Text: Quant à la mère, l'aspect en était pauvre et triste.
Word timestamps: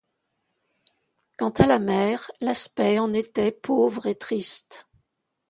Quant 1.37 1.51
à 1.51 1.67
la 1.67 1.77
mère, 1.77 2.31
l'aspect 2.39 2.97
en 2.97 3.13
était 3.13 3.51
pauvre 3.51 4.07
et 4.07 4.15
triste. 4.15 4.87